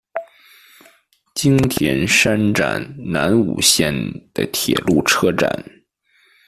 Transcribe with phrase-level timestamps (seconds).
[1.35, 3.93] 津田山站南武线
[4.33, 5.47] 的铁路车站。